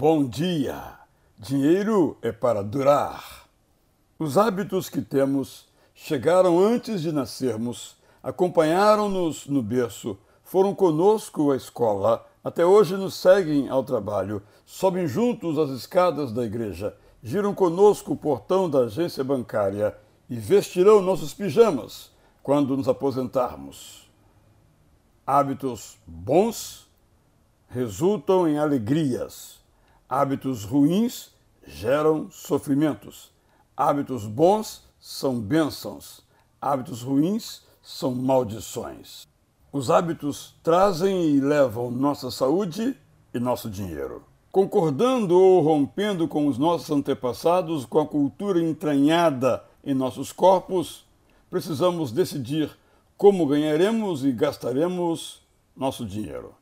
Bom 0.00 0.26
dia! 0.26 0.94
Dinheiro 1.38 2.16
é 2.22 2.32
para 2.32 2.64
durar. 2.64 3.46
Os 4.18 4.38
hábitos 4.38 4.88
que 4.88 5.02
temos 5.02 5.68
chegaram 5.94 6.58
antes 6.58 7.02
de 7.02 7.12
nascermos, 7.12 7.98
acompanharam-nos 8.22 9.46
no 9.46 9.62
berço, 9.62 10.16
foram 10.42 10.74
conosco 10.74 11.52
à 11.52 11.56
escola, 11.56 12.26
até 12.42 12.64
hoje 12.64 12.96
nos 12.96 13.12
seguem 13.12 13.68
ao 13.68 13.84
trabalho, 13.84 14.42
sobem 14.64 15.06
juntos 15.06 15.58
as 15.58 15.68
escadas 15.68 16.32
da 16.32 16.46
igreja, 16.46 16.96
giram 17.22 17.54
conosco 17.54 18.14
o 18.14 18.16
portão 18.16 18.70
da 18.70 18.78
agência 18.84 19.22
bancária 19.22 19.94
e 20.30 20.36
vestirão 20.36 21.02
nossos 21.02 21.34
pijamas 21.34 22.10
quando 22.42 22.74
nos 22.74 22.88
aposentarmos. 22.88 24.10
Hábitos 25.26 25.98
bons 26.06 26.88
resultam 27.68 28.48
em 28.48 28.56
alegrias. 28.56 29.59
Hábitos 30.12 30.64
ruins 30.64 31.30
geram 31.64 32.28
sofrimentos. 32.32 33.30
Hábitos 33.76 34.26
bons 34.26 34.82
são 34.98 35.40
bênçãos. 35.40 36.22
Hábitos 36.60 37.00
ruins 37.00 37.62
são 37.80 38.12
maldições. 38.12 39.28
Os 39.72 39.88
hábitos 39.88 40.56
trazem 40.64 41.36
e 41.36 41.40
levam 41.40 41.92
nossa 41.92 42.28
saúde 42.28 42.96
e 43.32 43.38
nosso 43.38 43.70
dinheiro. 43.70 44.24
Concordando 44.50 45.38
ou 45.38 45.60
rompendo 45.60 46.26
com 46.26 46.48
os 46.48 46.58
nossos 46.58 46.90
antepassados, 46.90 47.86
com 47.86 48.00
a 48.00 48.06
cultura 48.06 48.60
entranhada 48.60 49.62
em 49.84 49.94
nossos 49.94 50.32
corpos, 50.32 51.04
precisamos 51.48 52.10
decidir 52.10 52.76
como 53.16 53.46
ganharemos 53.46 54.24
e 54.24 54.32
gastaremos 54.32 55.40
nosso 55.76 56.04
dinheiro. 56.04 56.52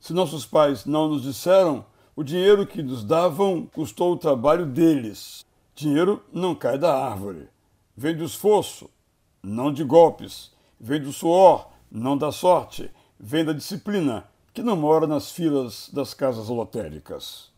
Se 0.00 0.12
nossos 0.12 0.44
pais 0.44 0.84
não 0.84 1.06
nos 1.06 1.22
disseram, 1.22 1.84
o 2.16 2.24
dinheiro 2.24 2.66
que 2.66 2.82
nos 2.82 3.04
davam 3.04 3.66
custou 3.66 4.14
o 4.14 4.16
trabalho 4.16 4.64
deles. 4.64 5.44
Dinheiro 5.74 6.24
não 6.32 6.54
cai 6.54 6.78
da 6.78 6.98
árvore. 6.98 7.50
Vem 7.94 8.16
do 8.16 8.24
esforço, 8.24 8.88
não 9.42 9.70
de 9.70 9.84
golpes. 9.84 10.50
Vem 10.80 10.98
do 10.98 11.12
suor, 11.12 11.68
não 11.90 12.16
da 12.16 12.32
sorte. 12.32 12.90
Vem 13.20 13.44
da 13.44 13.52
disciplina, 13.52 14.24
que 14.54 14.62
não 14.62 14.76
mora 14.76 15.06
nas 15.06 15.30
filas 15.30 15.90
das 15.92 16.14
casas 16.14 16.48
lotéricas. 16.48 17.50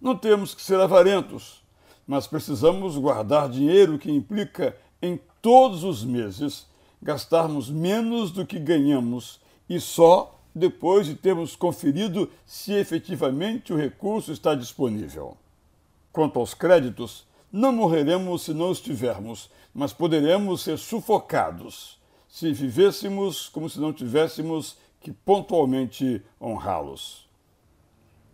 Não 0.00 0.16
temos 0.16 0.52
que 0.52 0.62
ser 0.62 0.80
avarentos, 0.80 1.62
mas 2.04 2.26
precisamos 2.26 2.98
guardar 2.98 3.48
dinheiro 3.48 4.00
que 4.00 4.10
implica 4.10 4.76
em 5.00 5.20
todos 5.40 5.84
os 5.84 6.04
meses 6.04 6.66
gastarmos 7.00 7.70
menos 7.70 8.32
do 8.32 8.44
que 8.44 8.58
ganhamos 8.58 9.40
e 9.68 9.78
só 9.78 10.41
depois 10.54 11.06
de 11.06 11.14
termos 11.14 11.56
conferido 11.56 12.30
se 12.44 12.72
efetivamente 12.72 13.72
o 13.72 13.76
recurso 13.76 14.32
está 14.32 14.54
disponível. 14.54 15.36
Quanto 16.12 16.38
aos 16.38 16.54
créditos, 16.54 17.26
não 17.50 17.72
morreremos 17.72 18.42
se 18.42 18.54
não 18.54 18.70
os 18.70 18.80
tivermos, 18.80 19.50
mas 19.74 19.92
poderemos 19.92 20.62
ser 20.62 20.78
sufocados 20.78 22.00
se 22.28 22.50
vivêssemos 22.50 23.50
como 23.50 23.68
se 23.68 23.78
não 23.78 23.92
tivéssemos 23.92 24.78
que 25.00 25.12
pontualmente 25.12 26.22
honrá-los. 26.40 27.28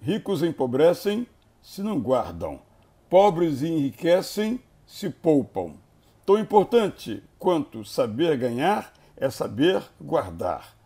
Ricos 0.00 0.44
empobrecem 0.44 1.26
se 1.60 1.82
não 1.82 1.98
guardam, 1.98 2.60
pobres 3.10 3.62
enriquecem 3.62 4.60
se 4.86 5.10
poupam. 5.10 5.74
Tão 6.24 6.38
importante 6.38 7.22
quanto 7.38 7.84
saber 7.84 8.36
ganhar 8.36 8.92
é 9.16 9.28
saber 9.28 9.82
guardar. 10.00 10.77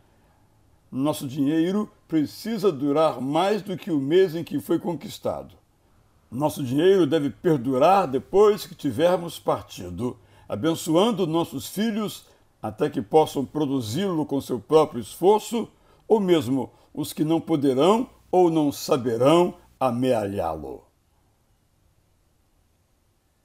Nosso 0.92 1.26
dinheiro 1.26 1.90
precisa 2.06 2.70
durar 2.70 3.18
mais 3.18 3.62
do 3.62 3.78
que 3.78 3.90
o 3.90 3.98
mês 3.98 4.34
em 4.34 4.44
que 4.44 4.60
foi 4.60 4.78
conquistado. 4.78 5.54
Nosso 6.30 6.62
dinheiro 6.62 7.06
deve 7.06 7.30
perdurar 7.30 8.06
depois 8.06 8.66
que 8.66 8.74
tivermos 8.74 9.38
partido, 9.38 10.18
abençoando 10.46 11.26
nossos 11.26 11.66
filhos 11.66 12.26
até 12.60 12.90
que 12.90 13.00
possam 13.00 13.42
produzi-lo 13.42 14.26
com 14.26 14.38
seu 14.38 14.60
próprio 14.60 15.00
esforço, 15.00 15.66
ou 16.06 16.20
mesmo 16.20 16.70
os 16.92 17.14
que 17.14 17.24
não 17.24 17.40
poderão 17.40 18.10
ou 18.30 18.50
não 18.50 18.70
saberão 18.70 19.54
amealhá-lo. 19.80 20.84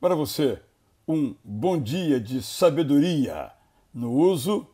Para 0.01 0.15
você, 0.15 0.61
um 1.07 1.33
bom 1.41 1.81
dia 1.81 2.19
de 2.19 2.43
sabedoria 2.43 3.51
no 3.93 4.11
uso 4.11 4.67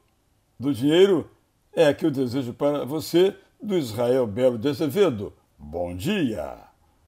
do 0.60 0.74
dinheiro 0.74 1.30
é 1.76 1.94
que 1.94 2.06
eu 2.06 2.12
desejo 2.12 2.54
para 2.54 2.86
você 2.86 3.36
do 3.62 3.78
Israel 3.78 4.28
Belo 4.28 4.58
de 4.58 4.70
Azevedo. 4.70 5.34
Bom 5.58 5.96
dia! 5.96 6.73